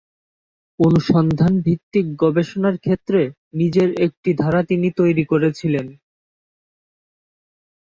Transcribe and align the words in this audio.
অনুসন্ধান 0.79 1.53
ভিত্তিক 1.65 2.05
গবেষণার 2.21 2.75
ক্ষেত্রে 2.77 3.21
নিজের 3.53 3.89
একটি 4.05 4.29
ধারা 4.33 4.61
তিনি 4.63 4.87
তৈরি 4.99 5.23
করেছিলেন। 5.31 5.87